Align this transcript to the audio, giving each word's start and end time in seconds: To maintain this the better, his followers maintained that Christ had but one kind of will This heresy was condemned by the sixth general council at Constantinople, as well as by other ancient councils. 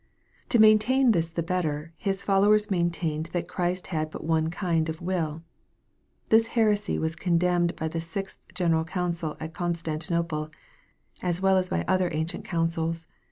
To 0.49 0.57
maintain 0.57 1.11
this 1.11 1.29
the 1.29 1.43
better, 1.43 1.93
his 1.95 2.23
followers 2.23 2.71
maintained 2.71 3.27
that 3.33 3.47
Christ 3.47 3.85
had 3.93 4.09
but 4.09 4.23
one 4.23 4.49
kind 4.49 4.89
of 4.89 4.99
will 4.99 5.43
This 6.29 6.47
heresy 6.57 6.97
was 6.97 7.15
condemned 7.15 7.75
by 7.75 7.87
the 7.87 8.01
sixth 8.01 8.39
general 8.55 8.83
council 8.83 9.37
at 9.39 9.53
Constantinople, 9.53 10.49
as 11.21 11.39
well 11.39 11.55
as 11.55 11.69
by 11.69 11.85
other 11.87 12.09
ancient 12.13 12.45
councils. 12.45 13.05